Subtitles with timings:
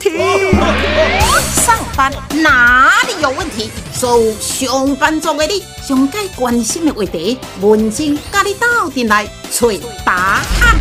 [0.00, 3.70] 上班哪里有问题？
[3.92, 9.68] 所有上班族的你，上该关心的话题，文静甲你斗阵来找
[10.04, 10.78] 答案。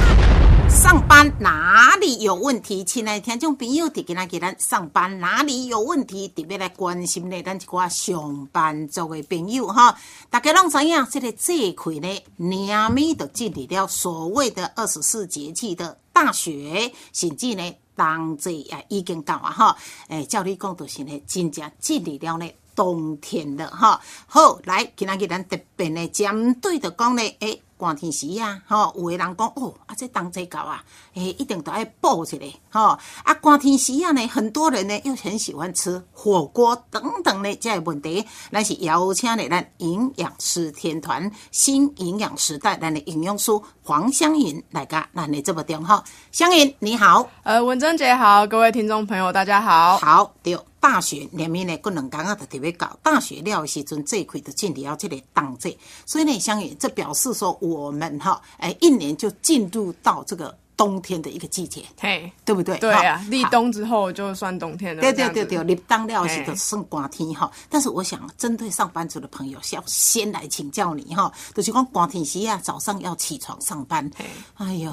[0.69, 2.83] 上班哪里有问题？
[2.83, 6.27] 亲爱的听众朋友，伫今仔日咱上班哪里有问题？
[6.29, 9.95] 特别来关心的，咱一寡上班族的朋友哈。
[10.31, 19.77] 大家拢知影，这个这块呢，年尾就进入了所谓的二十四节气的大雪，甚至呢，冬至也已经到啊哈。
[20.07, 22.51] 诶，照你讲，就是呢，真正进入了呢。
[22.75, 32.37] 冬天了哈，好来，今仔日咱特别呢，针对着讲呢，诶，寒天时啊，吼，有的人讲哦，啊，这冬至到啊，诶，一定都要补一下，
[32.71, 43.51] 吼，啊，寒天时啊呢，很多人呢又很喜欢吃火锅等等呢，这问题，咱是邀请呢咱营养师天团新营养时代咱的营养师
[43.83, 50.57] 黄香云来噶，那你这么电话，香云你好，呃，文珍姐好，各位听众朋友大家好，好，对。
[50.79, 52.99] 大学连面呢，过两天啊，就特别搞。
[53.01, 55.73] 大学了的时阵，这一块就进入要这个当这，
[56.05, 62.77] 所以呢，香云这表示说，我们哈，哎，一年就进入到这个冬天的一个季节，嘿，对不对？
[62.77, 65.01] 对啊，立冬之后就算冬天了。
[65.01, 67.49] 对对对对，立冬了是的算寒天哈。
[67.69, 74.11] 但是我想，针对上班族的朋友，是要先来请教你哈，就是讲寒天时啊，早上要起床上班，
[74.55, 74.91] 哎呦。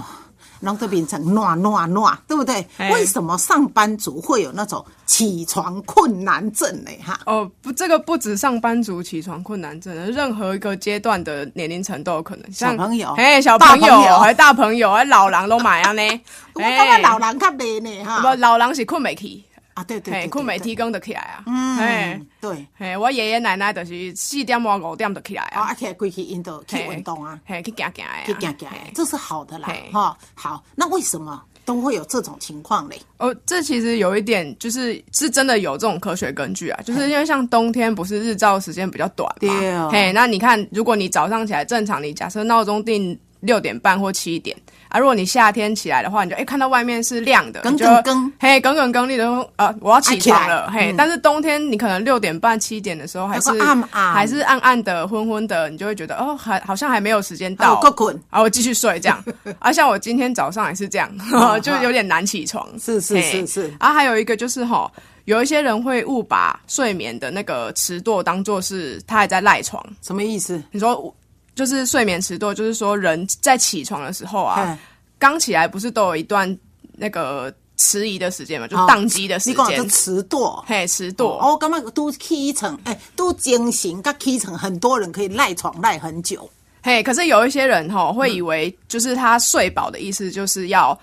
[0.61, 2.64] 然后就变成暖暖暖，对不对？
[2.92, 6.91] 为什么上班族会有那种起床困难症呢？
[7.05, 12.52] 哈哦，不，这个不止上班族起床困难症，任何一个阶段的年龄层都有可能。
[12.52, 16.02] 小朋友，哎，小朋友，还大朋友，还老狼都买啊呢。
[16.55, 18.20] 我感觉老人较累呢，哈。
[18.20, 19.45] 不，老人是困没起。
[19.74, 21.44] 啊，对对，困没提供得起来啊。
[21.46, 25.62] 嗯，对，嘿，我爷爷奶奶就是四点半五点就起来啊。
[25.62, 30.18] 啊，起来归去运动，去运动啊，嘿，去行行啊，去行行，这是好的啦，哈。
[30.34, 33.00] 好，那为什么都会有这种情况嘞？
[33.18, 44.56] 哦，这其实有一点就是是真的有这种科学根据啊，就是因为像冬天不是日照时间比较短嘛，嘿，那你看，如果你早上起来正常，你假设闹钟定六点半或七点。
[44.90, 59.24] 啊，如果你夏天起来的话，你就哎看到外面是亮的，耿耿耿，嘿，耿耿耿，你都呃我要起床了，嘿，但是冬天你可能六点半七点的时候还是暗暗，还是暗暗的昏昏的，你就会觉得哦还好像还没有时间到，够困，啊我继续睡这样，
[59.61, 61.08] 啊像我今天早上也是这样，
[61.62, 64.90] 就有点难起床，是是是是，啊还有一个就是哈，
[65.27, 70.61] 有一些人会误把睡眠的那个迟惰当做是他还在赖床，什么意思？
[70.72, 71.14] 你说？
[71.60, 74.78] 就是睡眠迟钝，就是说人在起床的时候啊，
[75.18, 76.58] 刚起来不是都有一段
[76.94, 79.86] 那个迟疑的时间嘛，就宕机的时间。
[79.90, 81.28] 迟钝，嘿，迟钝。
[81.28, 86.48] 哦，刚刚都起床，哎，都惊醒，刚起床，很多人可以赖床赖很久。
[86.82, 90.98] 嘿，可是有一些人哈，会以为就是他睡饱的意思，就是要。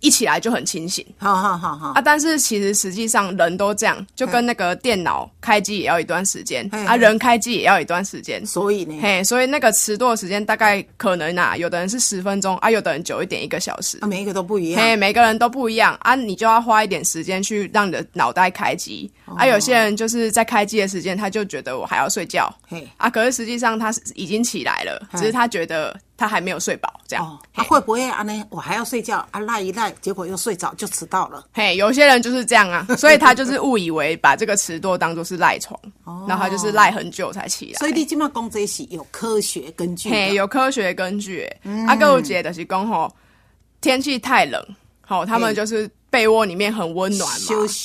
[0.00, 2.00] 一起来就很清醒，好好好好啊！
[2.00, 8.44] 但是其实实际上人都这样，就跟那个电脑开机也要一段时间啊，人开机也要一段时间。
[8.46, 14.80] 所以呢，嘿，所以那个迟钝时间大概可能啊，有的人是十分钟啊，有的人久一点一个小时啊，每一个都不一样。
[14.80, 19.46] 嘿，每个人都不一样啊，你就要花一点时间去让你的脑袋开机啊。
[19.46, 25.94] 有些人就是在开机的时间，他就觉得我还要睡觉，嘿啊，可是实际上他是已经起来了，只是他觉得。
[26.20, 28.22] 他还没有睡饱，这样他会不会啊？
[28.22, 31.46] 呢，我还要睡觉啊，赖一赖，结果又睡着，就迟到了。
[31.50, 35.80] 嘿，有些人就是这样啊， 所以他就是误以为把这个迟惰当做是赖床，
[36.28, 37.78] 然后他就是赖很久才起来。
[37.78, 41.50] 所以你今麦讲这是有科学根据，嘿，有科学根据。
[41.88, 43.10] 阿哥我姐的是讲吼，
[43.80, 44.62] 天气太冷，
[45.00, 45.90] 好，他们就是。
[46.10, 47.36] 被窝里面很温暖嘛，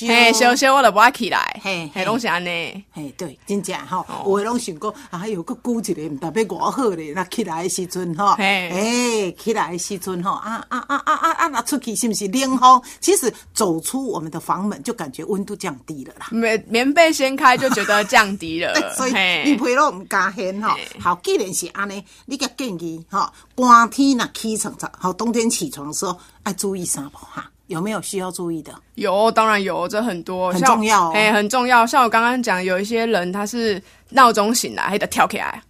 [0.07, 12.81] 嘿，休息我都不爱起来，嘿，嘿，拢是安尼，嘿，对，真正吼，有诶拢想过，啊，有个久一个，唔代表我好咧，那起来诶时阵吼，嘿，起来诶时阵吼，啊啊啊啊啊啊，那出去是不是冷风？
[12.99, 16.27] 其实走出我们的房门，就感觉温度降低了啦。
[16.31, 19.13] 棉棉被掀开就觉得降低了， 所以
[19.45, 20.75] 你被都唔加掀吼。
[20.99, 27.51] 好，既然是安尼，你个建议吼，寒天呐起床早，好冬天起床的时候爱注意啥不哈？
[27.67, 28.71] 有没有需要注意的？
[28.93, 31.85] 有，当然有，这很多很重要，哎，很重要。
[31.85, 35.61] 像我刚刚讲，有一些人他是闹钟醒来还得跳起来，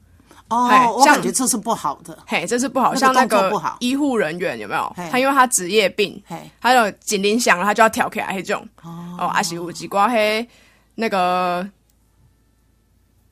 [0.50, 0.68] 哦，
[0.98, 2.94] 我感觉这是不好的，嘿，这是不好。
[2.94, 3.50] 像那个
[3.80, 4.94] 医护人员有没有？
[5.10, 6.22] 他因为他职业病，
[6.60, 10.46] 他有警铃响了，他就要跳起来，这种哦，阿西乌吉瓜黑
[10.96, 11.66] 那个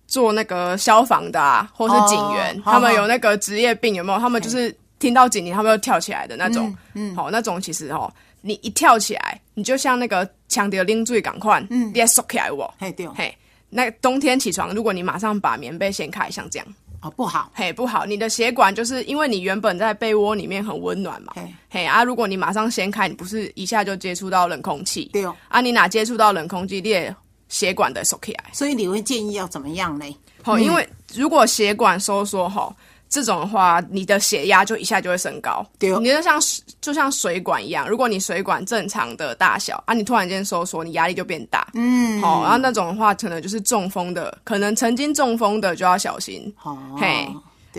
[0.08, 4.20] 做那个消防的啊，或是警员，他们有那个职业病有没有？
[4.20, 8.10] 他们就是听到警铃，他们就跳起来的那种，嗯，好，那种其实哦。
[8.46, 13.34] 你一跳起来，你就像那个强敌拎最赶快，嗯，你要缩起来我，嘿对，嘿，
[13.70, 16.68] 那冬天起床，如果你马上把棉被掀开，像这样，
[17.02, 18.06] 哦，不好，嘿，不好。
[18.06, 21.34] 你的血管就是因为你原本在被窝里面很温暖嘛，
[21.70, 27.10] 嘿啊，如果你马上掀开，你不是一下就接触到冷空气，对哦，啊，你哪接触到冷空气，你
[27.48, 28.44] 血管的收起来。
[28.52, 30.06] 所以你会建议要怎么样呢？
[30.42, 30.86] 好，因为
[31.16, 32.76] 如果血管收缩哈。
[33.14, 35.64] 这种的话，你的血压就一下就会升高。
[35.78, 36.42] 对，你就像
[36.82, 41.68] 就像水管一样，如果你水管正常的大小啊，你突然间收缩，你压力就变大。
[41.76, 46.52] 嗯，好，然后那种的话，可能就是中风的，可能曾经中风的就要小心。
[46.64, 47.30] 哦，嘿，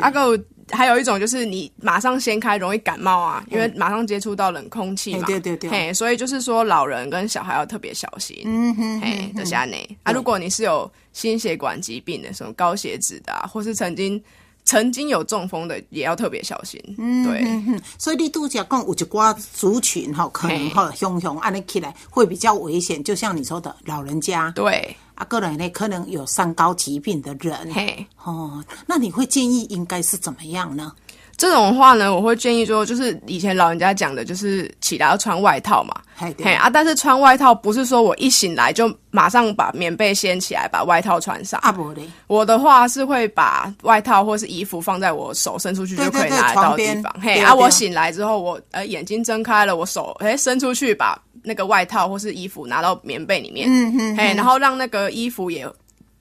[0.01, 0.41] 阿个
[0.71, 5.27] 还有一种就是你马上掀开容易感冒啊，因为马上接触到冷空气嘛。
[5.27, 5.69] 对对对。
[5.69, 8.41] 嘿，所以就是说老人跟小孩要特别小心。
[8.45, 9.01] 嗯哼。
[9.01, 14.23] 嘿，这下呢啊，如果你是有心血管疾病的，什么高血脂的，或是曾经。
[14.64, 30.93] 曾经有中风的也要特别小心，嗯对，所以你度假讲有一寡族群哈，可能哈汹汹安尼起来会比较危险，就像你说的老人家，对，啊个人呢可能有三高疾病的人，嘿，哦，那你会建议应该是怎么样呢？
[31.37, 35.95] 这种话呢，我会建议说，就是以前老人家讲的，就是起来要穿外套嘛。
[36.17, 41.59] 嘿啊，但是穿外套不是说我一醒来就马上把棉被掀起来，把外套穿上。
[41.61, 42.03] 啊，不的。
[42.29, 47.13] 我的话是会把外套或是衣服放在我手伸出去就可以拿到地方。
[47.21, 53.67] 嘿，啊，我醒来之后，我呃眼睛睁开了，我手哎伸出去把那个外套或是衣服拿到棉被里面。
[53.69, 54.17] 嗯嗯。
[54.17, 55.69] 嘿，然后让那个衣服也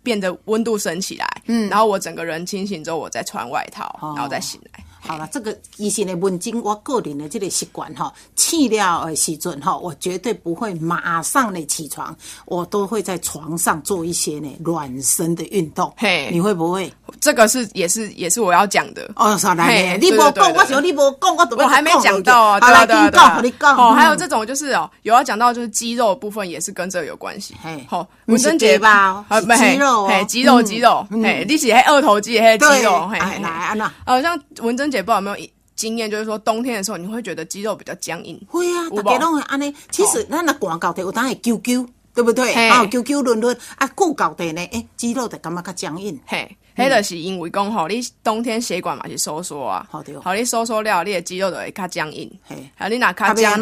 [0.01, 1.27] 变得温度升起来。
[1.45, 1.69] 嗯。
[1.69, 4.82] 然后我整个人清醒之后，我再穿外套，然后再醒来。
[5.05, 12.15] 好了，这个以前的文经，我个人的这个习惯哈，起了的时阵哈，我绝对不会马上的起床，
[12.45, 15.93] 我都会在床上做一些呢暖身的运动。
[15.97, 16.91] 嘿，你会不会？
[17.19, 19.09] 这个是也是也是我要讲的。
[19.15, 19.97] 哦，啥来？
[19.97, 22.59] 你不讲，我想你不讲，我我还没讲到啊。
[22.61, 23.75] 好来，你讲，你讲。
[23.75, 27.55] 哦，还有这种就是哦，有要讲到就是肌肉部分也是跟这个有关系。
[27.61, 29.25] 嘿，好，文贞节吧，
[29.57, 34.93] 肌肉，嘿，肌肉，肌肉，嘿，你是嘿二头肌，嘿，肌肉，嘿，来安娜，呃，像文珍。
[34.93, 38.39] 姐不知道有没有经验，就是说冬天的时候，你会觉得肌肉比较僵硬。
[38.47, 39.73] 会啊，大家拢会安尼。
[39.89, 41.83] 其实咱那广告地有当会揪揪，
[42.13, 42.53] 对不对？
[42.69, 46.19] 啊，揪揪轮轮啊，过高地呢，诶，肌肉就感觉较僵硬。
[46.27, 49.87] 嘿，迄著是因为讲吼，你冬天血管嘛是收缩啊，
[50.21, 52.31] 好你收缩了，你的肌肉就会较僵硬。
[52.43, 53.59] 嘿，啊，你若较僵，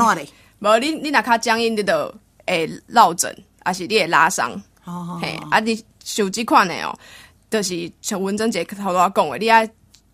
[0.59, 2.15] 无你你若较僵硬，你就
[2.47, 4.51] 会落枕，啊是你会拉伤。
[4.85, 6.97] 哦，嘿，啊，你手机款的哦，
[7.49, 9.69] 就是像文珍姐头都讲的，你爱。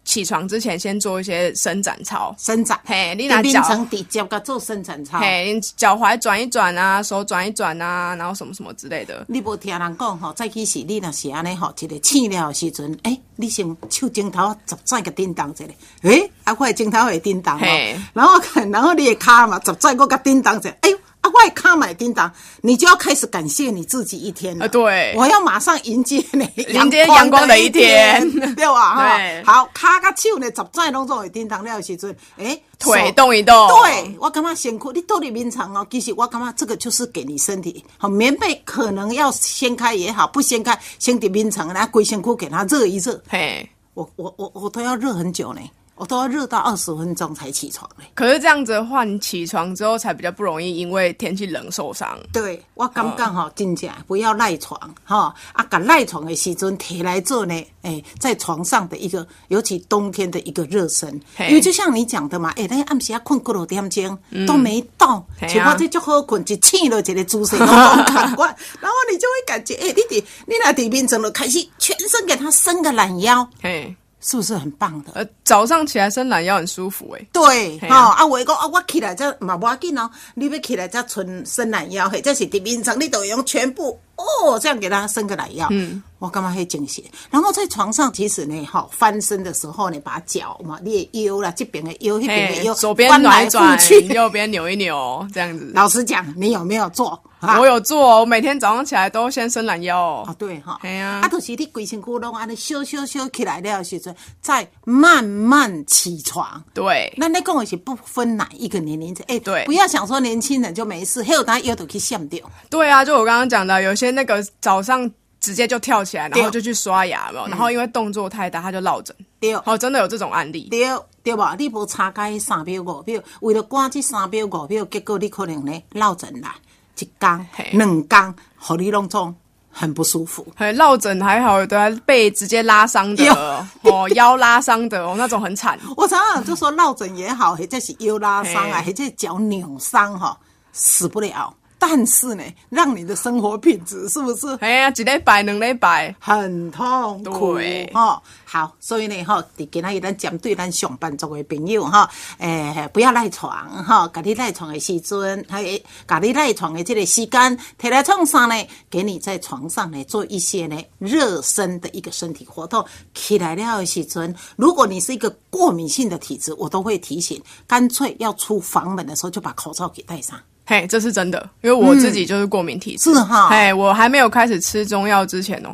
[0.08, 3.62] 起床之前先做一些伸展操，伸展，嘿，你拿脚。
[3.92, 9.26] 底脚个做伸展操，嘿，脚踝转一转啊，手转一转啊，然后什么什么之类的。
[9.28, 15.66] 你无听人讲吼，再起时你若是安尼吼，一个醒了时阵，诶，你先手镜头十转个叮当一下，
[16.04, 20.97] 诶，啊，块镜头会叮当哦，然后看，然后你的卡嘛，十转个个叮当一下，哎呦。
[21.38, 22.32] 外卡买叮当，
[22.62, 24.68] 你就要开始感谢你自己一天了。
[24.68, 28.96] 对，我要马上迎接你迎接阳光的一天，对吧？
[28.96, 33.68] 哈，好，卡个手呢，十再拢做会叮当了时阵，哎，腿动一动。
[33.68, 43.22] 对，我感觉辛苦，你倒立眠床哦，其实我感觉这个就是给你身体好，棉被可能要掀开也好，不掀开，先叠眠床，然后龟仙裤给它热一热。
[43.30, 45.62] 嘿，我我我我都要热很久呢。
[45.98, 48.06] 我都要热到二十分钟才起床嘞。
[48.14, 52.18] 可是这样子的话，你起床之后才比较不容易因为天气冷受伤。
[52.32, 61.10] 对，我刚刚哈真正不要赖床哈啊，敢赖床的时阵提来做呢，哎，在床上的一个，尤其冬天的一个热身，
[61.40, 73.96] 因为就像你讲的嘛，哎，那暗时要困过了点钟都没到，结果这就好困，就醒了，一个姿势都感官， 然后你就会感觉，哎，你弟你那底边整了开始全身给他伸个懒腰，嘿。
[74.20, 75.12] 是不是很棒的？
[75.14, 77.26] 呃，早上起来伸懒腰很舒服哎。
[77.32, 85.68] 对，哈啊，我讲啊，我起来这嘛不要紧哦，你要起来这纯伸懒腰，嘿，这是第平常你都用全部哦，这样给他伸个懒腰。
[85.72, 87.10] 嗯，我干嘛会惊喜？
[87.30, 93.78] 然后在床上，其实呢，哈，翻身的时候呢，把脚嘛，你的腰啦，这边的腰，那边的腰，左边来转，
[94.14, 95.72] 右边扭一扭，这样子。
[95.74, 97.22] 老实讲，你有没有做？
[97.60, 100.24] 我有做，我每天早上起来都先伸懒腰。
[100.26, 106.60] 啊，对哈，系啊，啊，就是你规身骨拢安尼咻咻咻起来了时阵，再慢慢起床。
[106.74, 112.44] 对，那那跟我是不分哪一个年龄层，哎，对，不要想说年轻人就没事，还有他腰都可以想掉。
[112.72, 115.10] 对啊，就我刚刚讲的，有些那个早上
[115.40, 119.16] 直接就跳起来，然后就去刷牙了，然后因为动作太大，他就落枕。
[119.40, 120.68] 对，哦，真的有这种案例。
[120.70, 120.88] 对，
[121.24, 121.56] 对吧？
[121.58, 126.56] 你无差开三秒五秒，为了赶这三秒五秒，结果你可能呢落枕啦。
[127.00, 129.36] 一缸、两缸，和你弄种
[129.70, 130.44] 很不舒服。
[130.56, 135.80] 还落枕还好，的被直接拉伤的，哦，腰拉伤的，哦，那种很惨。
[135.96, 140.36] 我常常就说落枕也好，或者是腰拉伤啊，或者脚扭伤哈，
[140.74, 141.54] 死不了。
[141.80, 144.48] 但是呢，让你的生活品质是不是？
[144.62, 147.58] 哎呀，一礼拜两礼拜很痛苦
[147.94, 148.22] 哈。
[148.46, 153.52] 好，所以呢哈，今仔日咱针对咱上班族的朋友哈，诶，不要赖床
[153.84, 155.64] 哈，家你赖床的时阵，还
[156.08, 158.56] 家你赖床的这个时间，摕来床上呢，
[158.90, 162.84] 给你在床上呢做一些呢热身的一个身体活动。
[163.14, 170.40] 起来了的时阵，如果你是一个过敏性的体质，我都会提醒，干脆要出房门的时候就把口罩给戴上。
[170.68, 173.14] 嘿，这是真的，因为我自己就是过敏体质。
[173.14, 175.70] 是哈，嘿，我还没有开始吃中药之前哦，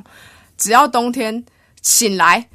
[0.55, 1.43] 只要冬天
[1.81, 2.47] 醒来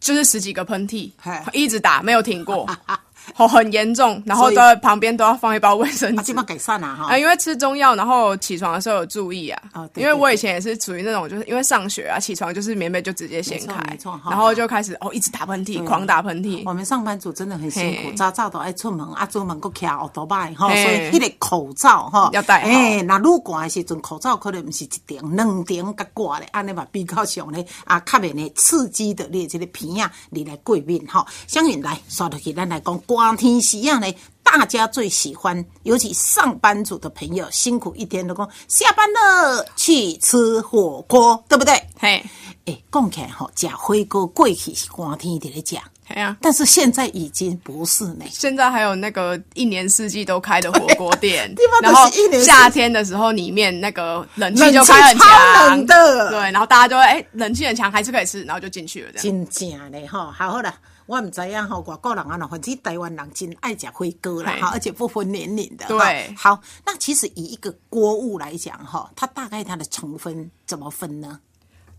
[0.00, 1.08] 就是十几个喷嚏，
[1.52, 2.68] 一直打没有停过。
[3.36, 6.22] 哦，很严重，然后在旁边都要放一包卫生纸。
[6.22, 7.06] 基本改善了哈。
[7.06, 9.62] 啊，因为吃中药，然后起床的时候有注意啊。
[9.72, 13.98] 啊，因为我以前也是属于那种，就是因为上学啊，起床就是棉被就直接掀开，
[14.30, 16.62] 然后就开始哦，一直打喷嚏，狂打喷嚏。
[16.64, 22.62] 我们上班族真的很辛苦，早早都爱出门，啊，出门够卡好多摆哈，所以那个口罩哈要戴。
[22.62, 31.26] 哎，那入关的时阵，口罩可能不是一顶、两顶甲挂的，安尼嘛比较上呢啊，较免咧刺激的你这个皮啊，你来过敏哈。
[31.46, 33.98] 相信来刷落去，咱来讲光天时啊。
[34.42, 41.72] 大家最喜欢，尤其上班族的朋友，辛苦一天的工，下班了去吃火锅，对不对？
[41.98, 42.22] 嘿，
[42.66, 48.26] 哎，讲起来吼，吃火锅过去是寒天的来讲，哎呀，但是现在已经不是呢。
[48.30, 51.52] 现在还有那个一年四季都开的火锅店，
[51.82, 52.08] 然后
[52.44, 59.46] 夏天的时候里面那个冷气就开很强的，对，然后大家就会哎，冷气很强，还是可以吃，然后就进去了，这样。
[59.46, 60.72] 真假的哈，好好的。
[61.06, 65.86] 我唔知呀，哈，外国人啊，反正台湾人真爱食火锅啦，哈，而且不分年龄的。
[65.86, 71.38] 对，好，那其实以一个锅物来讲，哈，它大概它的成分怎么分呢？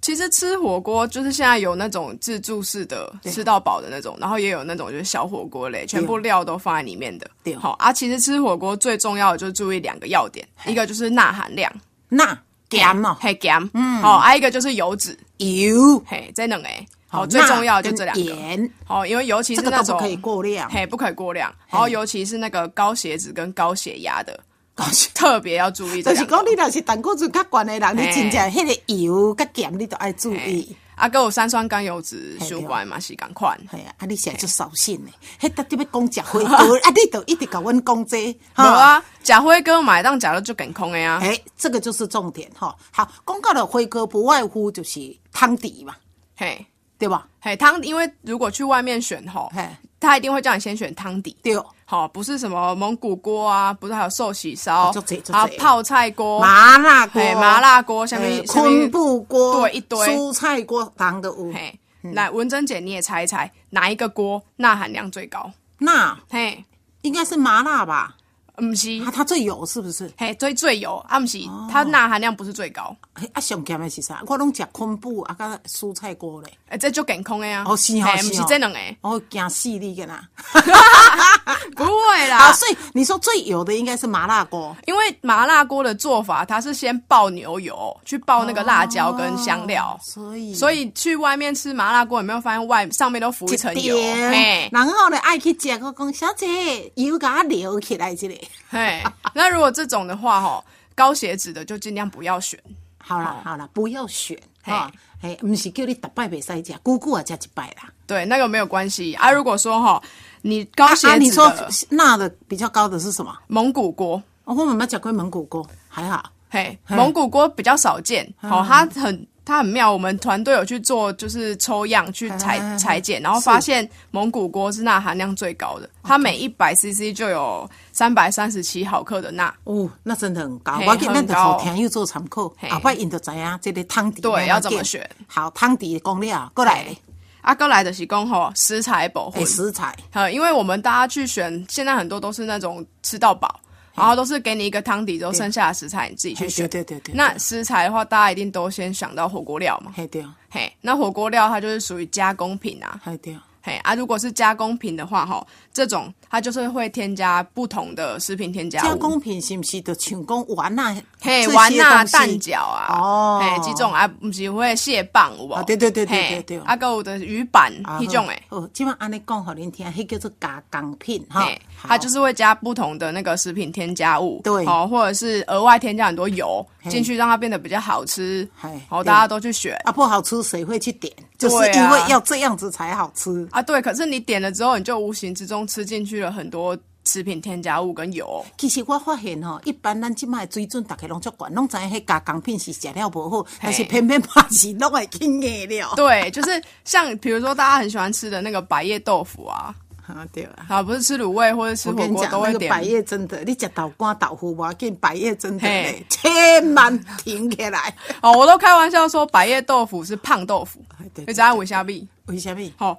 [0.01, 7.29] 其实吃火锅就是现在有那种自助式的，吃到饱的那种，然后也有那种就是小火锅类，全部料都放在里面的。
[7.43, 11.71] 对，好啊，其实吃火锅最重要的就是注意两个要点，一个就是钠含量，
[12.09, 12.37] 钠
[12.69, 16.87] 咸嘛，嘿咸，嗯，好，还一个就是油脂，油，嘿，在两诶。
[17.15, 18.69] 好，最重要就这两个。
[18.85, 21.53] 好，因为尤其是那种不可以过量，嘿，不可以过量。
[21.69, 24.39] 然后尤其是那个高血脂跟高血压的，
[24.73, 26.03] 高血特别要注意。
[26.03, 30.75] 就是讲你若是胆固醇较高的人，你真正迄个油较咸，你都爱注意。
[30.95, 33.59] 啊，还有三酸甘油脂相关嘛，是共款。
[33.69, 35.11] 系啊，啊，你现在就扫兴嘞。
[35.41, 38.31] 迄搭特别讲食火锅， 啊，你都一直甲阮讲这。
[38.55, 41.19] 无啊，食火锅买当食了就健康的呀。
[41.21, 42.73] 哎，这个就是重点哈。
[42.91, 45.93] 好，讲到了火锅，不外乎就是汤底嘛。
[46.37, 46.65] 嘿。
[47.05, 47.27] 对吧？
[47.39, 49.51] 嘿，汤，因为如果去外面选吼，
[49.99, 51.37] 他一定会叫你先选汤底。
[51.43, 54.91] 对，好，不是什么蒙古锅啊，不是还有寿喜烧，
[55.31, 61.53] 啊，泡菜锅、麻辣锅、麻辣锅，下面昆布锅，对，一堆蔬菜锅，当的屋。
[61.53, 65.51] 嘿，来，文珍姐你也猜一猜，哪一个锅钠含量最高？
[65.77, 66.65] 钠，嘿，
[67.03, 68.15] 应该是麻辣吧。
[68.61, 70.11] 唔是，它最油是不是？
[70.17, 72.95] 嘿，最最油，啊唔是，它钠含量不是最高。
[73.33, 74.23] 啊，上咸的是啥？
[74.27, 76.51] 我拢食昆布啊，甲蔬菜锅嘞。
[76.69, 77.63] 哎，这就健康的啊。
[77.67, 78.79] 哦，是哦，是这两个。
[79.01, 80.27] 哦，惊死你个啦！
[81.75, 82.37] 不会啦。
[82.37, 89.99] 啊，所以你说最油的应该是麻辣锅，因为麻辣锅的做法，它是先爆牛油，去爆那个辣椒跟香料。
[90.01, 93.95] 所以，所以去外面吃麻辣锅，有没有发现外上面都浮一层油？
[93.95, 98.47] 嘿，然后呢，爱去食我讲小姐油给它留起来这里。
[98.69, 100.63] 嘿，那如果这种的话，哈，
[100.95, 102.59] 高血脂的就尽量不要选。
[102.97, 104.91] 好了好了，不要选哈。
[105.21, 107.89] 哎，不是叫你打败比赛食，姑姑啊加一拜啦。
[108.05, 109.31] 对，那个没有关系啊。
[109.31, 110.01] 如果说哈，
[110.45, 111.51] 你高血脂，你说
[111.89, 113.35] 钠的比较高的是什么？
[113.47, 114.21] 蒙古锅。
[114.43, 116.23] 我们没讲过蒙古锅，还好。
[116.49, 118.31] 嘿，蒙古锅比较少见。
[118.37, 119.27] 好，它很。
[119.47, 129.53] 它很妙，我们团队有去做，就是抽样去裁裁剪，然后发现蒙古锅是钠含量最高的，它每一百 CC 就有三百三十七毫克的钠。
[129.65, 130.81] 哦，那真的很高。
[130.87, 135.07] 我给那个好甜又做参考，后摆印度知影这个汤底对要怎么选？
[135.27, 136.97] 好，汤底讲了过来，
[137.45, 139.95] 啊，哥来的是讲吼食材保护食材。
[140.11, 143.61] 好，因为我们大家去选，现在很多都是那种吃到饱。
[143.93, 146.67] 然后都是给你一个汤底，之后剩下的食材你自己去选。
[146.67, 147.15] 对对对。
[147.15, 149.93] 那食材的话，大家一定都先想到火锅料嘛。
[149.95, 150.21] 嘿对。
[150.49, 152.99] 嘿，那火锅料它就是属于加工品啊。
[153.01, 153.37] 嘿对。
[153.61, 160.95] 嘿啊，如果是加工品的话，哈，这种它就是会添加不同的食品添加加工品是不是就像讲丸啊？
[161.25, 165.63] 嘿，丸啊、蛋饺啊，哦，嘿，这种啊，不是会蟹棒有无？
[165.63, 166.59] 对对对对对对。
[166.59, 168.43] 啊，有的鱼板那种诶。
[168.49, 171.49] 哦，基本安尼讲，好恁听，迄叫做加工品哈。
[171.81, 178.47] 它就是会加不同的那个食品添加物，对，哦，或者是额外添加很多油进去，让它变得比较好吃。
[178.87, 181.11] 好，大家都去选啊，不好吃谁会去点？
[181.37, 183.61] 就是因为要这样子才好吃啊。
[183.61, 188.43] 对，可是你点了之后，你就无形之中吃进去了很多食品添加物跟油。
[188.57, 195.93] 其实我发现吼，一般咱即卖水准大家拢足管，拢知影迄加工品是食了无好，但是偏偏怕是拢会去硬了。
[195.95, 199.73] 对，就是像比如说大家很喜欢吃的那个百叶豆腐啊。
[200.07, 205.67] 啊对啊，啊不是吃卤味或者吃火锅都会点百叶真的，你食豆干豆腐我跟百叶真的
[206.07, 207.91] 千万停起来。
[208.21, 210.79] 哦，我都开玩笑说百叶豆腐是胖豆腐，
[211.15, 212.07] 你知道为虾米？
[212.27, 212.71] 为虾米？
[212.77, 212.95] 好，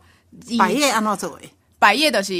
[0.59, 1.49] 百叶安怎做诶？
[1.79, 2.33] 百叶的是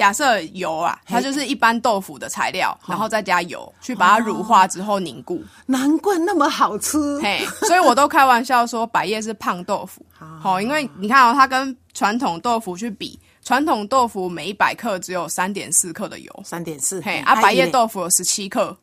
[0.00, 5.44] 假设油啊，它就是一般豆腐的材料，然后再加油去把它乳化之后凝固。
[5.66, 7.20] 难怪那么好吃。
[7.20, 10.02] 嘿，所以我都开玩笑说百叶是胖豆腐。
[10.40, 13.20] 好，因为你看哦，它跟传统豆腐去比。
[13.44, 16.98] 传统豆腐每一百克只有三点四克的油，三点四。
[17.02, 18.74] 嘿，啊，百叶豆腐有十七克，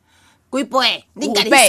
[0.52, 1.04] 几倍？
[1.16, 1.68] 五倍，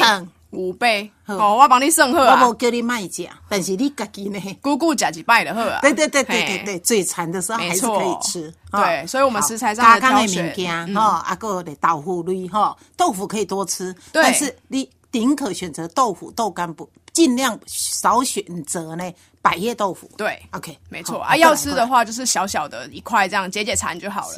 [0.52, 1.10] 五倍。
[1.24, 2.44] 好，我帮你算好啊。
[2.44, 4.40] 我无叫你卖食，但是你自己呢？
[4.62, 5.80] 姑姑食几拜的好啊。
[5.82, 8.54] 对对对对对对，最馋的时候还是可以吃。
[8.72, 19.12] 对，所以我们食材上的挑选，哈，阿个的豆腐类哈，豆腐可以多吃，但是你宁可选择豆腐豆干不，尽量少选择呢。
[19.42, 21.34] 百叶豆腐，对，OK，没错啊。
[21.34, 24.36] 要吃的话，就是小小的一块，这样解解馋就好了。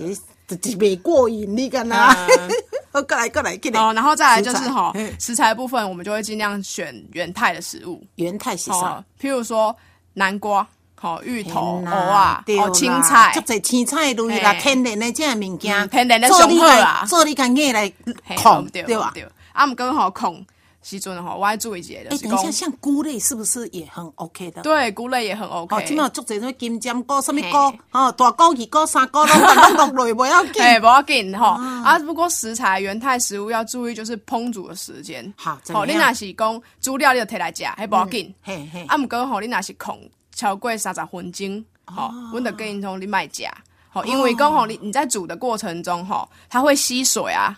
[0.78, 2.16] 没过瘾，你干呐？
[2.92, 8.04] 过来过来，哦，然后再来就是哈，食材部分我们就会尽量选原态的食物。
[8.16, 9.04] 原态食材？
[9.20, 9.74] 譬如说
[10.14, 17.92] 南瓜、好芋头、藕啊、好青菜，就这青菜类啦，天然的这样物件，天然的上好啦，做你干嘢来
[18.36, 19.14] 控对吧？
[19.54, 20.46] 啊，唔跟好控。
[20.82, 24.62] 西阵吼，我还注意一哎，等一下，像菇类是不是也很 OK 的？
[24.64, 25.76] 对，菇类也很 OK。
[25.76, 30.60] 哦，起码做这种金针菇、什么菇，哦，大菇、二菇、三菇，拢拢落类不要紧。
[30.64, 31.46] 哎，不要紧吼。
[31.48, 35.32] 啊，不过食材原态食物要注意，就是烹煮的时间。
[35.38, 38.34] 好，好，你那是讲煮料你就摕来食，还不要紧。
[38.42, 38.84] 嘿嘿。
[38.86, 40.00] 啊，毋过吼，你那是控
[40.34, 43.44] 超过三十分钟，好，我得跟你讲，你卖食。
[43.90, 47.56] 好，因为讲吼，你你在煮的过程中吼，它会吸水啊。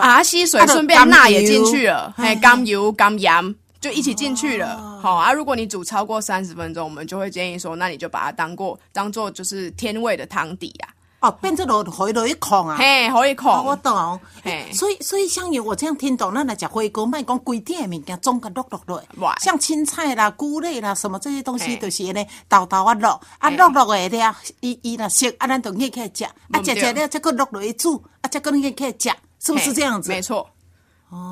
[0.00, 4.98] 啊，吸水，顺便钠也进去了，哎，甘油、甘盐就一起进去了。
[5.00, 10.94] 好啊，如果你煮超过三十分钟，我们就会建议说，那你就把它当过当做就是天味的汤底啊。
[11.20, 14.20] 哦，变成落回落一控啊，嘿，回一控，我懂。
[14.44, 19.34] 嘿，所以所以像有我这样听懂，那来食火锅，卖讲规定的物件总个落落落。
[19.40, 29.10] 像青菜啦、菇类啦，什么这些东西都是呢，豆豆啊落啊落落的了，伊伊若熟啊，咱就起来食，啊食食了再搁落落去煮，啊再个起来食。
[29.40, 30.10] 是不是这样子？
[30.10, 30.48] 没错，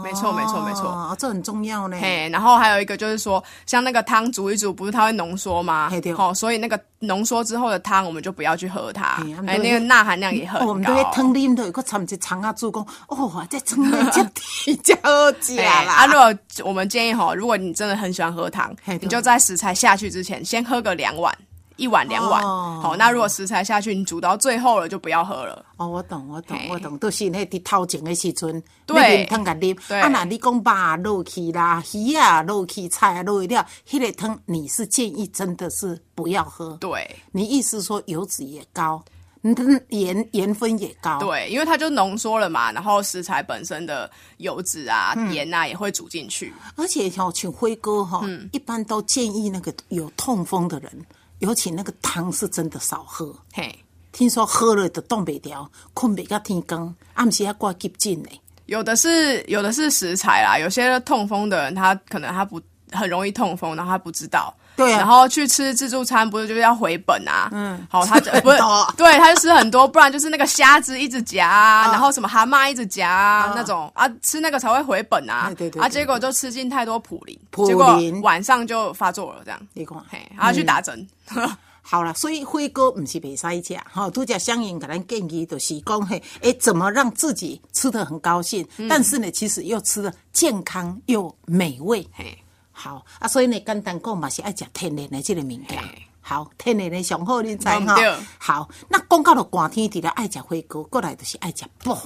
[0.02, 1.98] 没错，没错，没错，这很重要呢。
[2.00, 5.90] 嘿，然后还有一个就是说，像那个汤煮一煮，不是它会浓缩吗？
[6.16, 9.22] 好，所以那个浓缩之后的汤，我们就不要去喝它。
[9.46, 10.66] 哎，那个钠含量也很高。
[10.66, 14.24] 我们都会汤啉的，有个 参一尝 啊，主公哦，这汤的这
[14.64, 15.84] 比较好吃啦。
[15.86, 21.36] 啊，如果我们建议哈，如果你真的很喜欢喝汤，你就在食材下去之前，先喝个两碗。
[21.76, 22.42] 一碗两碗，
[22.80, 25.64] 好，那如果食材下去，你煮到最后了就不要喝了。
[25.76, 29.76] 哦，我懂，我懂，我懂，都是那伫头前的时阵，对，汤甲啉。
[30.00, 36.76] 啊，那你讲肉落去啦，鱼啊落去，菜啊落去了，迄个汤你是建议真的是不要喝。
[36.80, 39.04] 对，你意思说油脂也高，
[39.42, 39.54] 嗯，
[39.90, 41.18] 盐盐分也高。
[41.18, 46.54] 对，因为它就浓缩了嘛，然后食材本身的油脂啊、盐啊也会煮进去。
[46.76, 51.06] 而且像请辉哥哈，一般都建议那个有痛风的人。
[51.40, 53.78] 尤其那个汤是真的少喝，嘿，
[54.12, 58.28] 听说喝了的冻北条，困不到天光，暗时还挂急诊呢。
[58.66, 64.52] 有的是有的是食材啦，有些痛风的人他可能他不很容易痛风，然后他不知道。
[64.76, 67.48] 对，然后去吃自助餐，不是就是要回本啊？
[67.52, 68.58] 嗯，好，他就 不是
[68.96, 75.52] 对，他就吃很多，不然就是那个虾子一直夹，然后什么蛤蟆一直夹那种啊，吃那个才会回本啊。
[75.56, 79.60] 对对，啊，结果就吃进太多普林，结果晚上就发作了，这样。
[79.72, 81.06] 你看，嘿，然后去打针。
[81.88, 92.06] 好了，所以辉哥不是袂使食，哈，都叫相应给咱建议，就是讲嘿，哎，怎么让自己吃的很高兴，但是呢，其实又吃的健康又美味。
[92.12, 92.36] 嘿。
[92.78, 95.82] 好啊，所以呢，简单讲嘛是爱食天然的这个物件。
[96.20, 97.96] 好，天然的上好，你知哈。
[98.36, 101.96] 好，那讲到了寒天，除了爱食火锅，过来就是爱食补。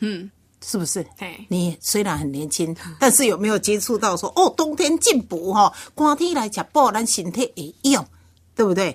[0.00, 0.30] 嗯，
[0.62, 1.02] 是不是？
[1.48, 8.06] 你虽然很年轻，但是有没有接触到说哦，冬天进补哈，寒天来食补，咱身体会用，
[8.54, 8.94] 对不对？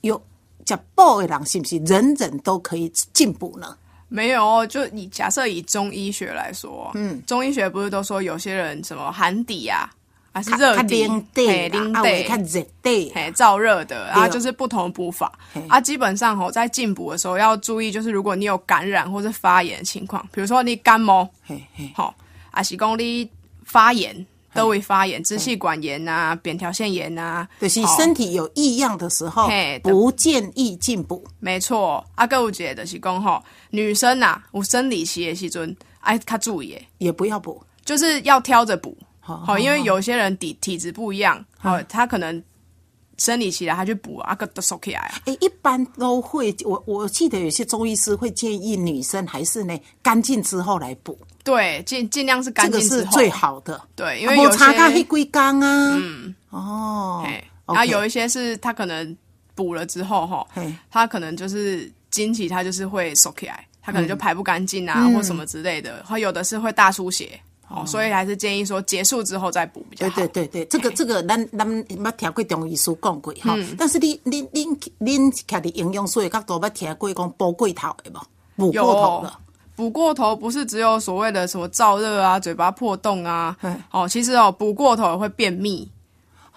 [0.00, 0.20] 有
[0.66, 3.76] 食补的人是不是人人都可以进补呢？
[4.08, 9.90] 没有，就你假设以中医学来说，嗯，中医学不是都说有些人什么寒底呀？
[10.32, 15.30] 还是热地，嘿，冷地，看热地，嘿，燥热的啊，就是不同补法
[15.68, 15.78] 啊。
[15.78, 22.14] 基本上吼，在进补的时候要注意，就是如果你有感染或是发炎情况，比如说你感冒，嘿嘿，好，
[22.50, 23.28] 啊，是讲你
[23.64, 29.50] 发炎都会发炎，支气管炎啊，扁桃腺炎啊，就是身体有异样的时候，
[29.82, 31.22] 不建议进补。
[31.40, 38.96] 没错，阿哥姐的是讲吼，女生呐，有生理期的时阵，哎，较注意，也不要补，就是要挑着补。
[39.22, 42.42] 好，因为有些人体体质不一样，好，他可能。
[43.18, 45.14] 生理期来，他去补啊，个都收起来。
[45.26, 51.16] 哎，一般都会，我我记得有些中医师会建议女生还是呢干净之后来补。
[51.44, 53.80] 对，尽尽量是干净是最好的。
[53.94, 55.92] 对，因为有擦干一归缸啊。
[55.94, 56.34] 嗯。
[56.48, 57.24] 哦。
[57.66, 59.16] 然后有一些是他可能
[59.54, 60.44] 补了之后哈，
[60.90, 66.02] 他可能就是经期，他就是会收起来，他可能就排不干净啊，或什么之类的。
[66.08, 67.38] 或有的是会大出血。
[67.74, 70.14] 哦，所以还是建议说结束之后再补比较好。
[70.16, 73.56] 对对对对，这个这个，咱咱捌听过中医师讲过哈。
[73.78, 74.66] 但是你你你
[75.00, 78.20] 恁看的营养素的角度，捌听过讲补过头的无？
[78.56, 79.32] 补过头的。
[79.74, 83.56] 补过头不是只有所谓的什么燥热啊、嘴巴破洞啊。
[83.90, 85.90] 哦，其实哦，补过头会便秘。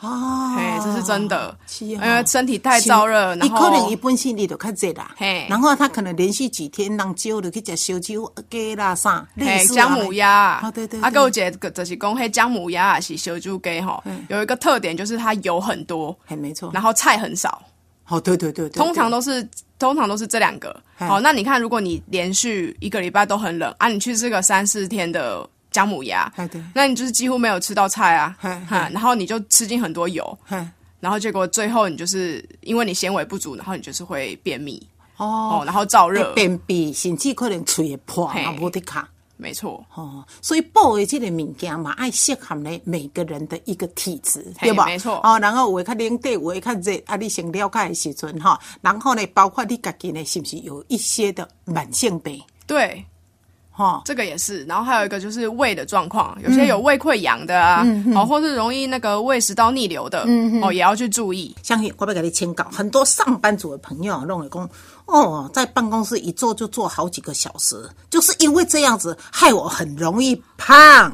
[0.01, 17.63] 哦，嘿，这是真的，因为身体太燥热，然后可能一本身你就较热啦，嘿，然后他可能连续几天让酒就去食烧酒、鸡啦啥，嘿，姜母鸭，哦对对，啊，我姐就是讲，嘿，姜母鸭是烧酒鸡吼，有一个特点就是它油很多，嘿，没错，然后菜很少，
[18.10, 19.47] 哦，对对对，通常都是
[19.79, 25.49] 通常都是这两个，好，那你看，如果你连续一个礼拜都很冷啊，你去吃个三四天的。
[25.75, 26.31] 姜母鸭，
[26.73, 30.38] 那你就是几乎没有吃到菜啊，哈，然后你就吃进很多油，
[31.01, 34.81] 然后结果最后你就是因为你纤维不足，然后你就是会便秘。
[35.17, 39.07] 哦，然后燥热，便秘甚至可能嘴会破，无得卡，
[39.38, 39.85] 没错。
[39.93, 44.85] 哦，所以补的这个物件嘛，爱适合呢每个人的一个体质，对吧？
[44.85, 45.19] 没错。
[45.23, 52.41] 哦，然后会较冷地，会较热，啊，你先了解的时阵哈，然后呢，包括你自己呢，是不是有一些的慢性病？
[52.65, 53.05] 对。
[53.77, 57.85] 哈，这个也是，然后还有一个就是胃的状况，有些有胃溃疡的啊，
[58.15, 60.25] 哦，或是容易那个胃食道逆流的，
[60.61, 61.53] 哦，也要去注意。
[61.61, 62.65] 相信我不会给你签稿？
[62.71, 64.69] 很多上班族的朋友认为工，
[65.07, 67.75] 哦，在办公室一坐就坐好几个小时，
[68.09, 71.13] 就是因为这样子，害我很容易胖。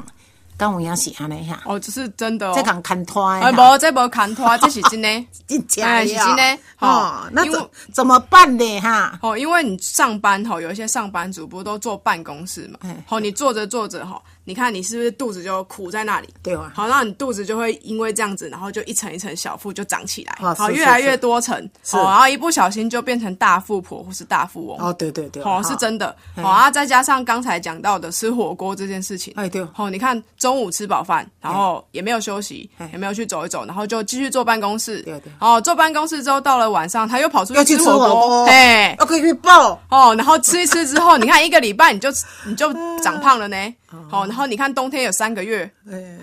[0.62, 5.08] 跟我一样喜欢的哈，哦， 这是真的，这讲砍拖哎，无这无砍拖，这是真的，
[5.48, 7.24] 真假是真的哦。
[7.32, 9.18] 那怎怎么办呢哈？
[9.22, 14.22] 哦，因为你上班哈，有一些上班族不都坐办公室嘛，哦，你坐着坐着哈。
[14.44, 16.28] 你看，你是不是肚子就苦在那里？
[16.42, 16.72] 对啊。
[16.74, 21.54] 好，那你肚子就会因为这样子，然后就一层一层小腹就长起来，好，越来越多层，
[21.88, 24.80] 好，然后一不小心就变成大富婆或是大富翁。
[24.80, 26.14] 哦，对对对，好，是真的。
[26.36, 29.64] 好啊，再加上刚才讲到的吃火锅这件事情，哎对。
[29.72, 35.02] 好，你看中午吃饱饭，然后也没有休息，也没有去走一走，然后就继续坐办公室。
[35.02, 35.32] 对对。
[35.38, 42.08] 哦，坐办公室之后到了晚上，他又跑出去吃火锅，哎，可以预报哦，然后吃一吃之后，你看一个礼拜你就
[42.44, 43.56] 你就长胖了呢。
[44.08, 45.70] 好，然后你看冬天有三个月，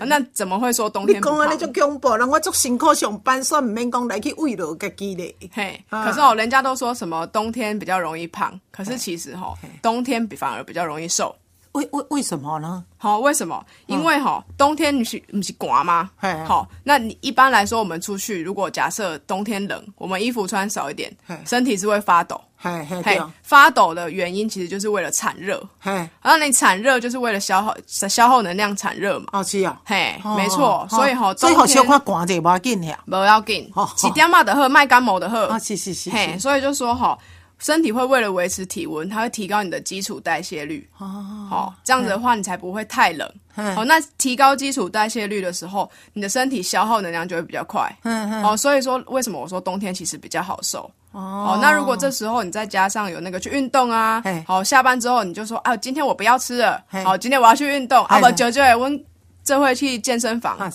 [0.00, 1.16] 那怎么会说冬天？
[1.16, 5.32] 你讲啊，你就恐怖，人我做辛苦上班，算唔免讲来去慰劳自己咧。
[5.52, 11.32] 嘿，可是哦，人家都说什么冬天比较容易胖，可是其实哈，冬天比反而比较容易瘦。
[11.70, 12.84] 为为为什么呢？
[12.96, 13.64] 好，为什么？
[13.86, 16.10] 因为哈，冬天你是你是刮吗？
[16.44, 22.40] 好，那你一般来说，我们出去，如果假设冬天冷，我们衣服穿少一点，身体是会发抖。
[22.62, 25.58] 嘿，嘿，发抖的原因其实就是为了产热。
[25.78, 25.90] 嘿，
[26.22, 29.26] 然后你产热就是为了消耗消耗能量产热嘛。
[29.32, 29.80] 哦，是啊。
[29.84, 30.86] 嘿，没错。
[30.90, 32.98] 所以哈，最好小看寒者，不要紧呀。
[33.06, 35.46] 不要紧，几点嘛的喝，卖感冒的喝。
[35.46, 36.10] 啊，是是是。
[36.10, 37.18] 嘿，所以就说哈。
[37.62, 40.88] 身体会为了维持体温，它会提高你的基础代谢率。
[40.96, 41.06] 哦，
[41.50, 43.30] 好，这样子的话，你才不会太冷。
[43.54, 47.94] 好，那提高基础代谢率的时候，你的身体消耗能量就会比较快。
[48.04, 48.42] 嗯嗯。
[48.42, 50.90] 哦，所以说为什么我说冬天其实比较好受？
[51.12, 59.04] 哦，那如果这时候你再加上有那个去运动啊，好，下班之后你就说啊，今天我不要吃了，好，今天我要去运动啊，不，九九也温，
[59.42, 60.70] 这会去健身房，啊，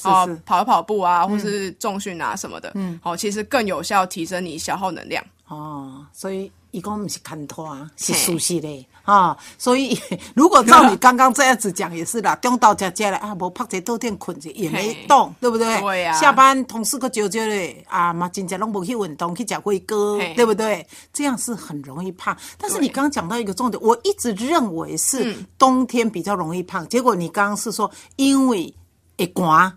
[0.45, 2.71] 跑跑步啊，或是重训啊什么的。
[2.75, 5.23] 嗯，好，其实更有效提升你消耗能量。
[5.47, 6.51] 哦，所以。
[6.75, 9.97] 一共不是看拖，是舒适的啊，所以
[10.33, 15.79] 如果照你刚刚这样子讲也是啦，中到家家了啊，无拍在桌垫困着也没动，对不对？
[15.79, 20.85] 对下班同事个叫叫嘞啊嘛，真正拢无去运动去吃龟哥，对不对？
[21.13, 22.35] 这样是很容易胖。
[22.57, 28.63] 但是你刚刚讲到一个重点，我一直认为是冬天比较容易胖，结果你刚刚是说因为
[29.15, 29.71] 一寒，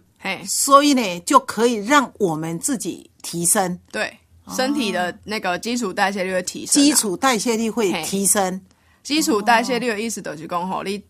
[0.45, 3.79] 所以呢就可以让我们自己提升。
[3.93, 4.19] 对。
[4.55, 8.61] 身体的那个基础代谢率会提升，基础代谢率会提升。
[9.03, 11.03] 基础代谢率的意思就是讲，吼，你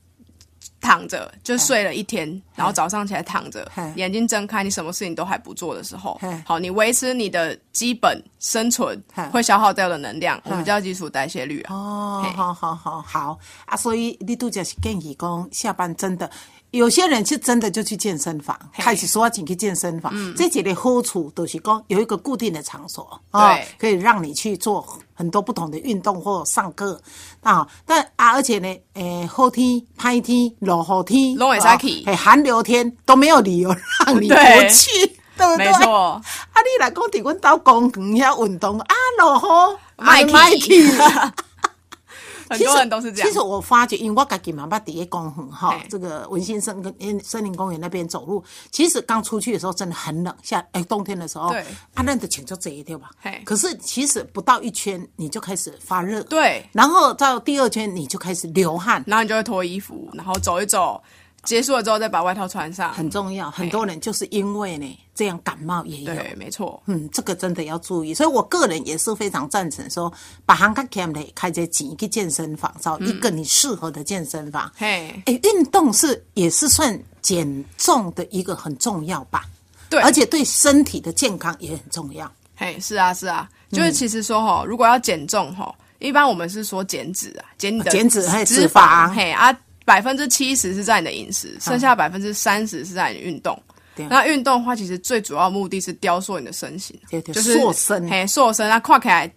[0.81, 9.01] 躺着就睡了一天，然后早上起来躺着，眼睛睁开，你什么事情都还不做的时候，好，你维持你的基本生存
[9.33, 11.75] 会消耗掉的能量，我们叫基础代谢率啊。
[11.75, 16.31] 哦，好好好好啊，所以你都就是建议讲，下班真的。
[16.73, 20.13] 有些人是真的就去健身房，开始刷紧去健身房。
[20.37, 27.01] 这几类好处都是讲有一个固定的场所啊，可以让你去做很多不同的运动或上课
[27.43, 27.67] 啊。
[27.87, 34.35] 但啊，而且呢，诶，好天、拍天、落雨天、龙尾沙气、寒流天都没有理由让你 不
[34.71, 35.07] 去，
[35.39, 35.67] 对不对？
[35.67, 36.21] 没错。
[36.21, 36.23] 啊，
[36.61, 40.85] 你来讲伫阮兜公园遐运动啊，落雨卖去。
[42.49, 43.29] 很多人都是这样。
[43.29, 51.61] 其实我发觉，因为我家己嘛，捌伫个公园哈，这个文心森跟森林公园那边走路，其实刚出去的时候真的很冷，像哎冬天的时候，对，
[51.95, 53.11] 啊，那的钱就这一对吧？
[53.45, 61.03] 可是其实不到一圈你就开始发热，对，然后到第二圈你就开始流汗，然后你就会脱衣服，然后走一走。
[61.49, 63.51] 结束了之后再把外套穿上，很重要。
[63.51, 66.83] 很多人就是因为呢这样感冒也有，对，没错。
[66.85, 68.13] 嗯，这个真的要注意。
[68.13, 70.13] 所以我个人也是非常赞成说，
[70.45, 74.71] 把行卡 cam 的开在几个健身房，找一个你适合的健身房。
[74.77, 79.47] 嘿，哎，运动是也是算减重的一个很重要吧？
[79.89, 82.31] 对，而且对身体的健康也很重要。
[82.57, 89.59] 嘿，是啊，是啊，就是其实说哈，如果要减重哈，一般我们是说减脂啊，减你的减脂还脂肪，嘿啊。
[89.89, 93.59] 百分之七十是在你的饮食，剩下百分之三十是在你运动。
[94.11, 98.07] 那运动的话，其实最主要目的是雕塑你的身形，就是塑身。
[98.07, 99.33] 嘿，塑身，那跨起来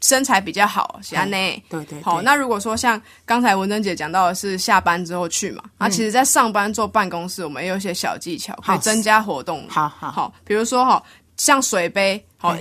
[0.00, 1.36] 身材比较好，喜欢呢。
[1.68, 2.00] 对对。
[2.00, 9.62] 好，那如果说像刚才文珍姐讲到的是下班之后去嘛，啊，其实在上班坐办公室，我们也有一些小技巧可以增加活动。
[9.68, 11.02] 好好好，比如说哈，
[11.36, 12.56] 像水杯，好，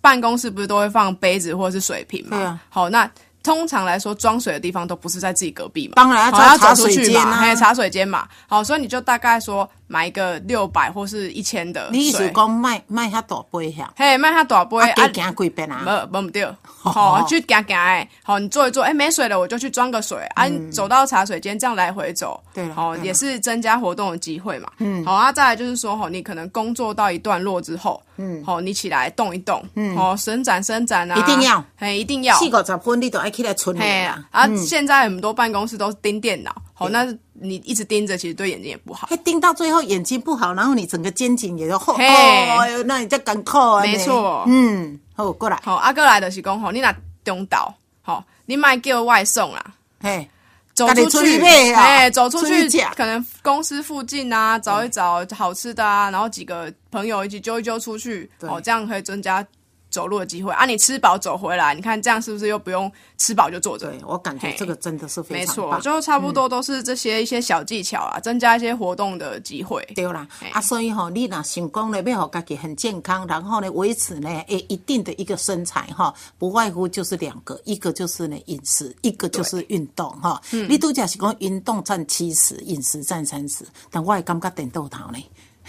[0.00, 2.36] 办公室不是都会放杯子或者是水瓶嘛？
[2.36, 2.62] 对啊。
[2.68, 3.10] 好，那。
[3.42, 8.28] 通常来说，装水的地方都不是在自己隔壁嘛，当然要走出去嘛，还有茶水间嘛。
[8.46, 15.82] 好，所以你就大概说买一个六百或是一千的你意思讲卖卖下大杯下，嘿，卖下大杯啊，行几遍啊？
[15.84, 24.70] 没没唔对， 好，去行行诶，好，你坐一坐，哎，没水了，我就去装个水，啊，走到茶水间这样来回走，对，好，也是增加活动的机会嘛。
[24.78, 28.00] 嗯，好啊，再来就是说，哈，你可能工作到一段落之后。
[28.22, 46.90] 嗯，好，你起来动一动，嗯，好，伸展伸展啊，一定要，嘿，一定要，四五十分你都爱起来存嘿啊，啊，现在很多办公室都盯电脑，好，那你一直盯着，其实对眼睛也不好，盯到最后眼睛不好，然后你整个肩颈也就厚，哦，那你在干扣啊，没错，嗯，好，过来，好，阿哥来的是讲，好，你那
[47.22, 49.64] 中岛，好，你买叫外送啦，
[50.00, 50.26] 嘿。
[50.72, 51.42] 走出去，
[51.74, 52.66] 哎，走出去，
[52.96, 59.46] 可能公司附近啊，找一找好吃的啊，然后几个朋友一起揪一揪出去，哦，这样可以增加。
[59.90, 60.64] 走路的机会啊！
[60.64, 63.90] 你吃饱走回来，你看这样是不是又不用吃饱就坐着？
[63.90, 69.86] 对我感觉这个真的是非常没错，就差不多都是这些一些小技巧啊，增加一些活动的机会。
[69.94, 80.40] 对啦，啊，所以哈，你若成功呢，要好自己很健康，然后呢，维持呢，诶，一定的一个身材哈，不外乎就是两个，一个就是呢饮食，一个就是运动哈。
[80.68, 85.18] 你都讲是讲运动占七十，饮食占三十，但我也感觉点豆头呢。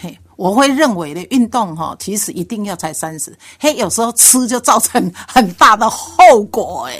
[0.02, 3.32] 嘿，我会认为的运动哈，其实一定要才三十。
[3.60, 6.90] 嘿，有时候吃就造成很大的后果，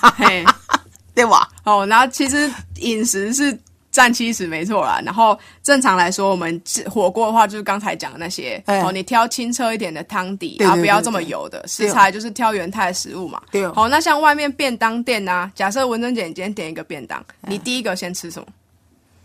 [0.00, 0.44] 哎，
[1.12, 1.48] 对吧？
[1.64, 3.58] 哦，然后其实饮食是
[3.90, 5.02] 占七十，没错啦。
[5.04, 13.42] 然后正常来说，我们火锅的话，就是刚才讲的那些哦，你挑清澈一点的汤底，然后不要这么油的食材，就是挑原态食物嘛。
[13.50, 13.66] 对。
[13.72, 18.46] 好，那像外面便当店啊，假设文珍姐你今天点一个便当，你第一个先吃什么？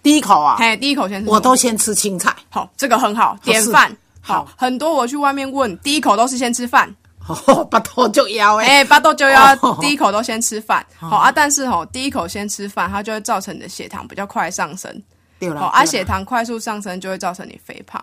[0.08, 2.34] 第一口啊，嘿，第一口先吃，我都先吃青菜。
[2.50, 3.94] 好，这个很好，点饭。
[4.22, 6.90] 好，很多我去外面问，第一口都是先吃饭。
[7.28, 10.86] 哦，八豆就要哎，八豆就要 第一口都先吃饭。
[10.98, 15.04] 好啊，但是哦，第一口先吃饭，它就会造成你的血糖比较快上升。
[15.40, 18.02] 对了，好，而血糖快速上升就会造成你肥胖。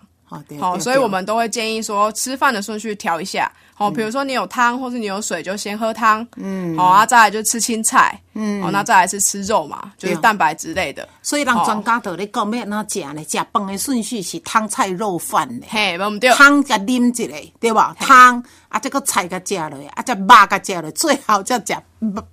[0.60, 3.50] 好，所以我们都会建议说，吃饭的顺序调一下。
[3.74, 6.26] 好，比如说你有汤，或是你有水，就先喝汤。
[6.36, 8.18] 嗯，好啊，再来就吃青菜。
[8.36, 11.08] 嗯，好，那再来是吃肉嘛，就是蛋白之类的。
[11.22, 13.22] 所以让专家都咧讲，要哪食呢？
[13.28, 15.68] 食饭的顺序是汤菜肉饭咧。
[15.68, 17.94] 嘿，唔对，汤加啉一个，对吧？
[17.98, 21.76] 汤啊，这个菜加食了，啊，这肉加食了，最好就食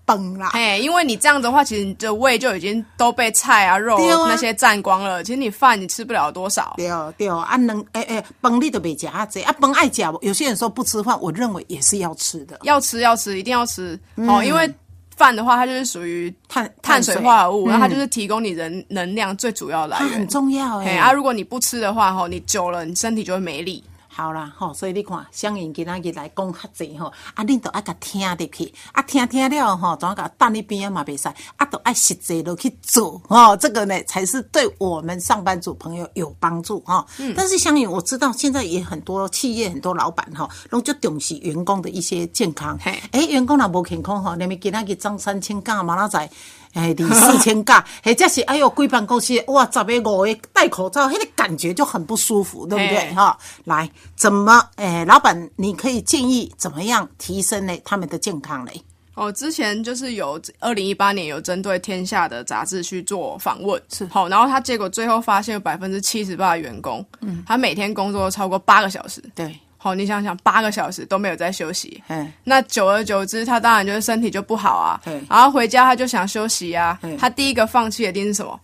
[0.06, 0.50] 饭啦。
[0.54, 5.24] 嘿，因为你这样的话，其实你的胃就已经都被菜啊、肉那些占光了。
[5.24, 6.74] 其实你饭你吃不了多少。
[6.78, 10.02] 对对，啊，能诶诶，饭你都未食啊，这啊饭爱食。
[10.22, 14.44] 有些人说不吃饭，我认为也是要吃的，要吃要吃，一定要吃哦。
[14.44, 14.72] 因为
[15.16, 20.98] 饭的话，它就是属于碳碳水化合物，然后它就是提供你人能量最主要来源，很重要哎。
[20.98, 23.84] 啊，如果你不吃的话，吼，你久了你身体就会没力。
[24.14, 37.06] 好啦，吼，所以你看，相应今仔日来讲较济吼，啊，恁都爱甲听入去，啊，听听了吼，怎甲等你边啊嘛袂使，啊，都爱实际落去做，吼，这个呢才是对我们上班族朋友有帮助哈。
[37.20, 37.34] 嗯。
[37.38, 42.78] 但是相应我知道现在也很多企业很多老板哈，拢就重视员工的一些健康。
[42.80, 43.02] 嘿。
[43.12, 46.30] 诶，员工若无健康吼，你们今仔日张三千干嘛那在？
[46.74, 53.14] 哎，你四千 假，或者是哎呦，规办公司哇，十个五个戴口罩，那个感觉就很不舒服，对不对？
[53.14, 54.62] 哈，来，怎么？
[54.76, 57.78] 哎，老板，你可以建议怎么样提升呢？
[57.84, 58.82] 他们的健康嘞？
[59.14, 69.54] 哦，之前就是有二零一八年有针对天下的杂志去做访问，是好，然后他结果最后发现有百分之七十八的员工，嗯，他每天工作超过八个小时，对。
[69.84, 72.04] 好，你想想，八个小时都没有在休息，
[72.44, 75.02] 那久而久之，他当然就是身体就不好啊。
[75.28, 77.00] 然后回家他就想休息啊。
[77.18, 78.60] 他第一个放弃的一定是什么？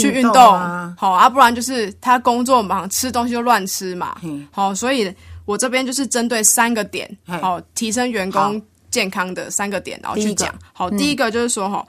[0.00, 0.34] 去运动。
[0.96, 4.16] 好啊，不然就是他工作忙，吃东西就乱吃嘛。
[4.50, 5.14] 好，所以
[5.44, 8.58] 我这边就是针对三个点，好提升员工
[8.90, 10.54] 健康的三个点，然后去讲。
[10.72, 11.86] 好，第一个就是说，哈。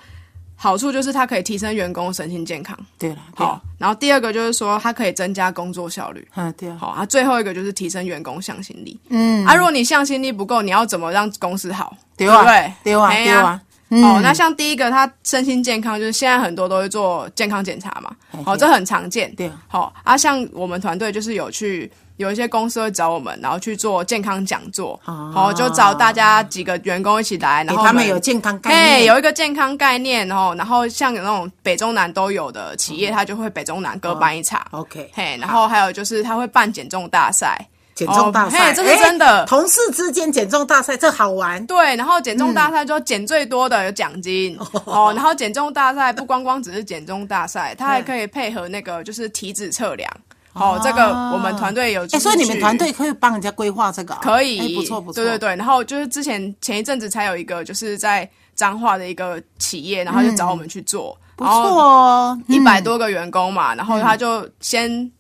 [0.55, 3.61] 好处就是它可以提升员工身心健康，对了，好。
[3.77, 6.71] 然后第二个就是说，它可以增加工作效率，嗯，对。
[6.75, 9.45] 好，啊，最后一个就是提升员工向心力，嗯。
[9.45, 11.95] 啊，如果你向心力不够，你要怎么让公司好？
[12.15, 12.73] 对啊对？
[12.83, 13.61] 对啊，对啊。
[13.89, 19.33] 哦，那像第一个，他身心健康，就是现在很多都会做健康检查嘛，好，这很常见。
[19.35, 21.91] 对，好啊，像我们团队就是有去。
[22.17, 50.09] 有一些公司会找我们，然后去做健康讲座，好，就找大家几个员工一起来，然后他们有健康概念，有一个健康概念，然后，然后像有那种北中南都有的企业，他就会北中南各办一场，OK，嘿，然后还有就是他会办减重大赛，减重大赛，这是真的，同事之间减重大赛，这好玩，对，然后减重大赛就减最多的有奖金，哦，然后减重大赛不光光只是减重大赛，它还可以配合那个就是体脂测量。
[50.53, 55.55] 哦，这个我们团队有，哎，所以你们团队可以帮人家规划这个，可以，不错不错，对对对。
[55.55, 65.11] 然后就是之前前一阵子才有一个，就是在彰化的一个企业，然后就找我们去做，不错哦，一百多个员工嘛，然后他就先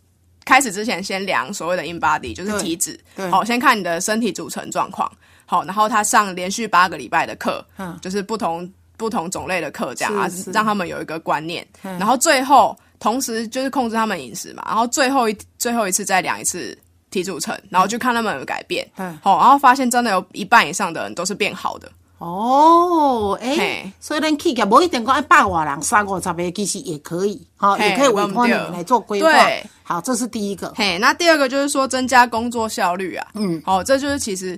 [0.45, 2.99] 开始之前先量所谓的 in body，就是体脂，
[3.31, 5.11] 好，先看你的身体组成状况，
[5.47, 12.77] 好，然后他上连续八个礼拜的课，嗯，就是不同不同种类的课，这样啊，让他们有一个观念，然后最后。
[13.03, 16.77] 同时就是控制他们饮食嘛，然后最后一最后一次再量一次
[17.11, 18.89] 体组成，然后就看他们有改变。
[18.95, 21.91] 嗯，好，然后发现真的有一半以上的人都是变好的。
[22.19, 29.29] 哦，哎，所以咱企业不一定讲一百万人三五十个其实也可以，好，也可以委托你们来做规划。
[29.29, 30.71] 对，好，这是第一个。
[30.73, 33.27] 嘿，那第二个就是说增加工作效率啊。
[33.33, 34.57] 嗯，好，这就是其实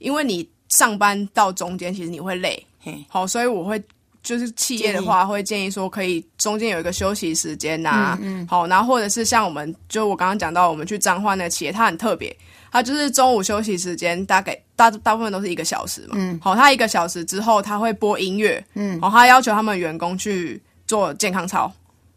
[0.00, 3.82] 因为你上班到中间其实你会累，嘿，好，所以我会。
[4.26, 12.36] 就是企业的话，会建议说可以中间有一个休息时间呐，好，然后或者是像我们，就我刚刚讲到，我们去彰化那个企业，它很特别，
[12.72, 21.72] 它就是中午休息时间大概大大部分都是一个小时嘛，嗯，好，它一个小时之后，他会播音乐，嗯，好，他要求他们员工去做健康操，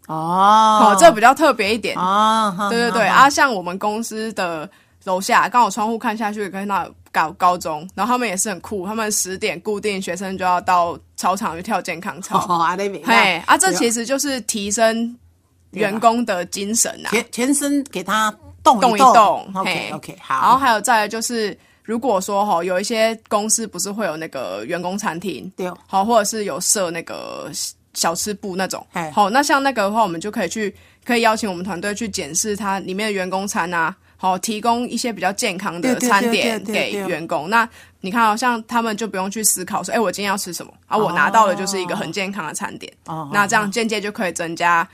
[0.07, 4.67] 哦，好，这比较特别一点，哦，对对对，啊，像我们公司的
[5.03, 6.89] 楼下，刚好窗户看下去，看到。
[7.11, 12.39] 高高中，然后他们也是很酷，他们十点固定学生就要到操场去跳健康操。
[13.03, 15.13] 嘿，啊，这其实就是提升
[15.71, 19.45] 员工的精神呐，全全身给他动动一动。
[19.53, 20.35] OK OK，好。
[20.35, 27.51] 然后还有再来就是，如果说哈，有一些公司不是会有那个员工餐厅，对，好，或者是有设那个
[27.93, 33.93] 小吃部那种，好，那像那个的话，我们就可以去，可以邀请我们团队去检视它里面的员工餐啊。
[34.21, 37.49] 好，提供一些比较健康的餐点给员工。
[37.49, 37.67] 那
[38.01, 40.97] 你看，好像他们就不用去思考说，哎，我今天要吃什么啊？
[40.97, 42.91] 我拿到的就是一个很健康的餐点。
[43.05, 44.85] 哦，那这样间接就可以增加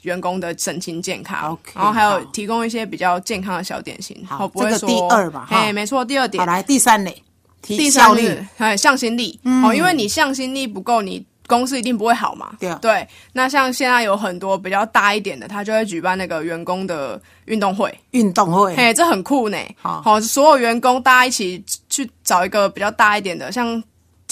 [0.00, 1.56] 员工的身心健康。
[1.72, 4.20] 然后还有提供一些比较健康的小点心。
[4.26, 5.46] 好，这个第二吧。
[5.48, 6.40] 哎，没错，第二点。
[6.40, 7.22] 好，来第三类，
[7.62, 9.38] 第三是哎向心力。
[9.64, 11.24] 哦，因为你向心力不够，你。
[11.52, 12.54] 公司一定不会好嘛？
[12.58, 12.78] 对啊。
[12.80, 17.92] 对，那像现在有很多比较大一点的，他就会举办那个员工的运动会。
[18.12, 19.58] 运动会，嘿，这很酷呢。
[19.82, 23.82] 好，所有员工大家一起去找一个比较大一点的，像。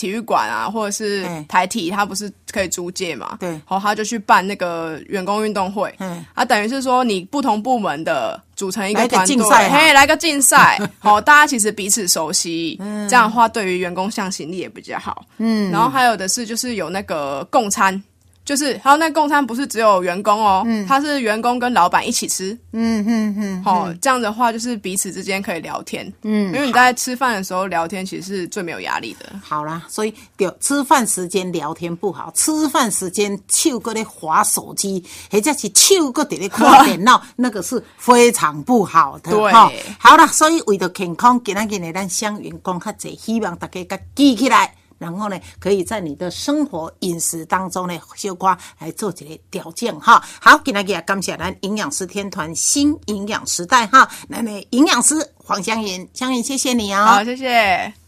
[0.01, 3.37] 体育馆啊，或者是台体，他不是可以租借嘛？
[3.39, 5.95] 对，然后，他就去办那个员工运动会。
[5.99, 15.27] 嗯，啊，等于是说你不同部门的组成一个团队，嘿，来个竞赛， 好，大家其实彼此熟悉，这样的话对于员工向心力也比较好。
[15.37, 18.03] 嗯，然后还有的是就是有那个共餐。
[18.51, 22.51] 就是，还有那共餐不是只有员工哦，他是员工跟老板一起吃。
[22.73, 26.13] 嗯嗯嗯，好，这样的话就是彼此之间可以聊天。
[26.23, 29.27] 嗯，因为你在吃饭的时候聊天，其实是最没有压力的。
[29.41, 39.31] 好啦，所以有吃饭时间聊天不好，吃饭时间手搁咧划手机，或者是手搁在咧看 电脑，那个是非常不好的。
[39.31, 39.53] 对，
[39.97, 44.75] 好了，所以为了健康，今日今日咱向员工较济，希望大家甲记起来。
[45.01, 50.23] 然后呢，可以在你的生活饮食当中呢，小瓜来做这个调整哈。
[50.39, 57.07] 好，今天给感谢咱营养师天团新营养时代哈，那那营养师黄香云，香云谢谢你哦。
[57.07, 58.00] 好，谢谢。